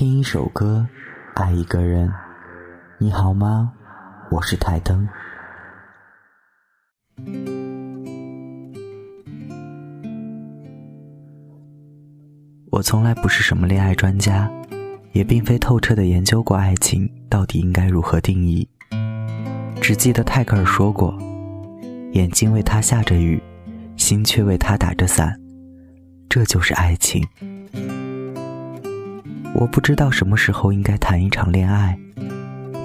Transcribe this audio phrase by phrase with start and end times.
[0.00, 0.88] 听一首歌，
[1.34, 2.10] 爱一个人。
[2.96, 3.70] 你好吗？
[4.30, 5.06] 我是台灯。
[12.70, 14.50] 我从来不是什么恋爱专家，
[15.12, 18.66] 也并非透彻的研究过爱情到底应该如何定义。
[19.82, 21.14] 只记得泰戈尔说过
[22.12, 23.38] ：“眼睛为他下着雨，
[23.98, 25.38] 心却为他打着伞，
[26.26, 27.22] 这就是爱情。”
[29.60, 31.94] 我不知道什么时候应该谈一场恋爱，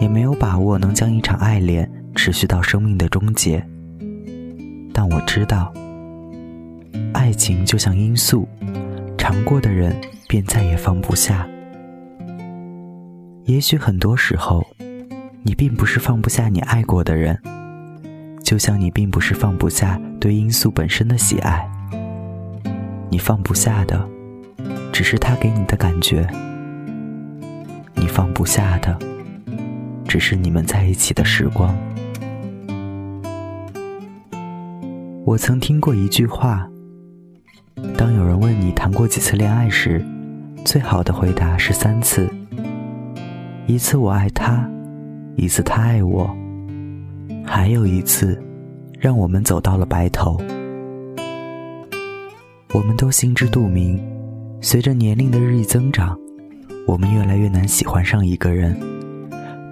[0.02, 3.66] 也没有把握能将一场爱恋持续到生命的终结。
[4.92, 5.74] 但我知道，
[7.14, 8.46] 爱情就像罂粟，
[9.18, 9.96] 尝过的人
[10.28, 11.48] 便再也放不下。
[13.46, 14.62] 也许很多时候，
[15.44, 17.40] 你并不是放不下你爱过的人，
[18.44, 21.66] 就像你并不是放不下对罂粟本身的喜爱，
[23.10, 24.06] 你放不下的，
[24.92, 26.28] 只是他给你的感觉。
[28.06, 28.96] 你放不下的，
[30.08, 31.76] 只是你们在一起的时光。
[35.26, 36.70] 我曾听过一句话：
[37.98, 40.06] 当有人问你谈过几次恋爱时，
[40.64, 42.30] 最好的回答是三次。
[43.66, 44.70] 一次我爱他，
[45.36, 46.30] 一次他爱我，
[47.44, 48.40] 还有一次，
[49.00, 50.40] 让我们走到了白头。
[52.72, 54.00] 我们都心知肚明，
[54.62, 56.16] 随着年龄的日益增长。
[56.88, 58.80] 我们越来越难喜欢上一个人，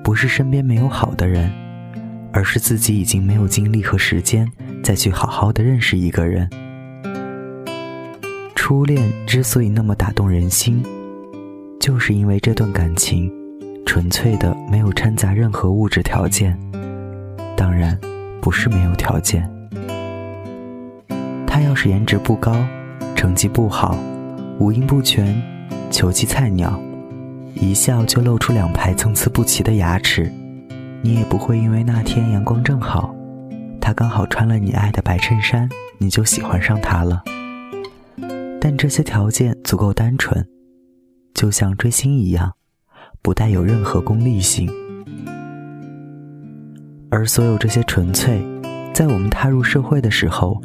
[0.03, 1.51] 不是身边没有好的人，
[2.31, 4.51] 而是自己已经没有精力和时间
[4.83, 6.49] 再去好好的认识一个人。
[8.55, 10.83] 初恋之所以那么打动人心，
[11.79, 13.31] 就是因为这段感情
[13.85, 16.57] 纯粹的没有掺杂任何物质条件，
[17.55, 17.97] 当然
[18.41, 19.47] 不是没有条件。
[21.45, 22.55] 他要是颜值不高，
[23.15, 23.95] 成绩不好，
[24.59, 25.39] 五音不全，
[25.91, 26.81] 球技菜鸟。
[27.55, 30.31] 一笑就露出两排参差不齐的牙齿，
[31.01, 33.15] 你也不会因为那天阳光正好，
[33.79, 37.23] 他刚好穿了你爱的白衬衫，你就喜欢上他了。
[38.59, 40.45] 但这些条件足够单纯，
[41.33, 42.51] 就像追星一样，
[43.21, 44.69] 不带有任何功利性。
[47.09, 48.43] 而所有这些纯粹，
[48.93, 50.61] 在我们踏入社会的时候，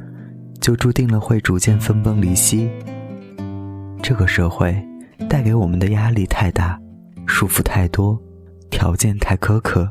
[0.61, 2.69] 就注定了会逐渐分崩离析。
[4.03, 4.83] 这个社会。
[5.27, 6.79] 带给我们的压力太大，
[7.27, 8.21] 束缚太多，
[8.71, 9.91] 条件太苛刻。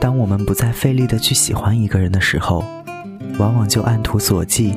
[0.00, 2.64] 当我们不再费力的去喜欢一个人的时候，
[3.38, 4.76] 往往就按图索骥，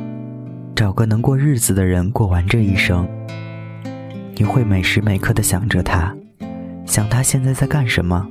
[0.75, 3.07] 找个能过日子的人过完这一生。
[4.35, 6.15] 你会每时每刻的想着他，
[6.85, 8.27] 想他现在在干什么，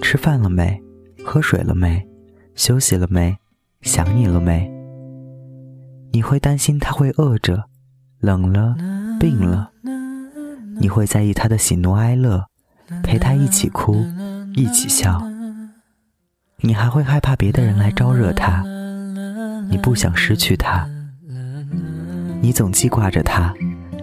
[0.00, 0.80] 吃饭了没，
[1.24, 2.06] 喝水了没，
[2.54, 3.36] 休息了没，
[3.82, 4.70] 想你了没？
[6.12, 7.64] 你会担心他会饿着，
[8.20, 8.76] 冷了，
[9.18, 9.72] 病了。
[10.80, 12.44] 你会在意他的喜怒哀乐，
[13.02, 14.04] 陪他一起哭，
[14.54, 15.20] 一起笑。
[16.60, 18.62] 你还会害怕别的人来招惹他，
[19.70, 20.88] 你不想失去他，
[22.40, 23.54] 你总记挂着他，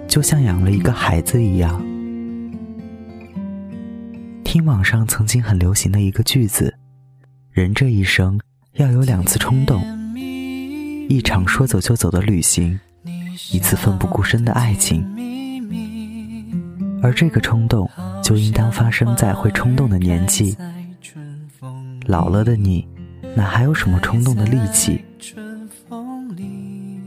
[0.07, 1.81] 就像养了一个孩子一样。
[4.43, 6.73] 听网上曾经很流行的一个句子：
[7.51, 8.39] 人这一生
[8.73, 9.81] 要有两次冲动，
[11.09, 12.79] 一场说走就走的旅行，
[13.51, 15.14] 一次奋不顾身的爱情。
[17.05, 17.87] 而这个冲动，
[18.23, 20.57] 就应当发生在会冲动的年纪。
[22.07, 22.87] 老了的你，
[23.35, 25.05] 哪还有什么冲动的力气？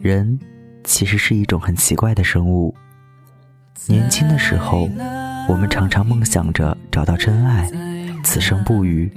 [0.01, 0.39] 人
[0.85, 2.73] 其实是一种很奇怪的生物。
[3.89, 4.89] 年轻的时候，
[5.49, 7.69] 我们常常梦想着找到真爱，
[8.23, 9.11] 此生不渝；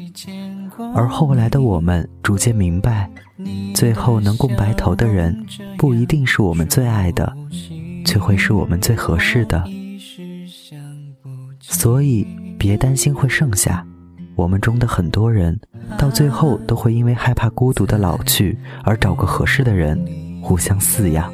[0.96, 3.08] 而后来的我们逐渐明白，
[3.76, 5.46] 最后能共白头的人，
[5.78, 7.32] 不一定是我们最爱的，
[8.04, 9.64] 却会是我们最合适的。
[11.72, 12.28] 所以，
[12.60, 13.84] 别担心会剩下。
[14.36, 15.60] 我们中的很多人，
[15.98, 19.98] 到最后都会因为害怕孤独的老去，而找个合适的人，
[20.44, 21.34] 互相饲养。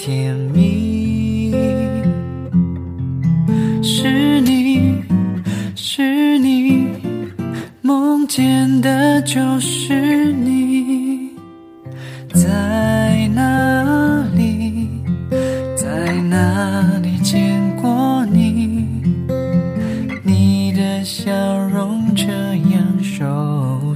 [0.00, 0.49] 就是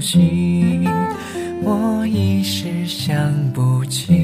[0.04, 0.80] 起，
[1.62, 4.24] 我一时想不起。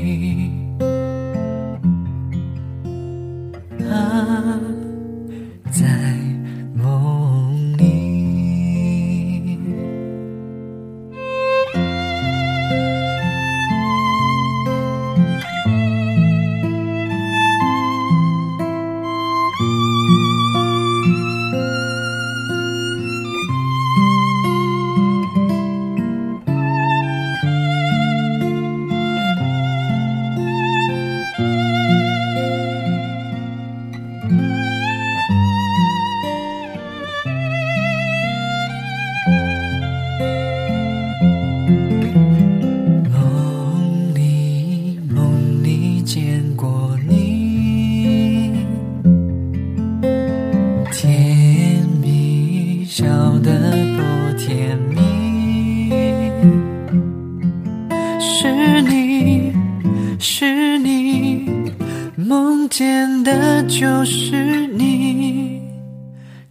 [62.70, 65.60] 见的就是你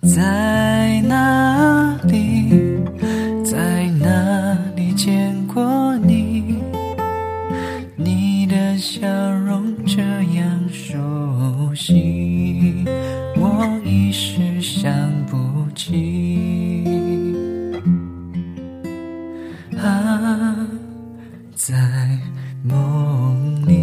[0.02, 2.50] 在哪里
[3.46, 6.58] 在哪里见过你。
[7.96, 10.02] 你的笑容这
[10.34, 12.84] 样熟悉
[13.38, 14.92] 我一时想
[15.26, 15.38] 不
[15.74, 16.84] 起。
[19.78, 20.68] 啊
[21.56, 21.74] 在
[22.64, 23.79] 梦里。